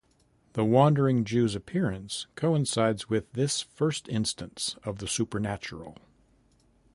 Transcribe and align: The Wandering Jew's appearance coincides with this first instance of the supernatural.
The 0.53 0.65
Wandering 0.65 1.25
Jew's 1.25 1.53
appearance 1.53 2.25
coincides 2.33 3.07
with 3.07 3.31
this 3.33 3.61
first 3.61 4.07
instance 4.09 4.75
of 4.83 4.97
the 4.97 5.07
supernatural. 5.07 5.95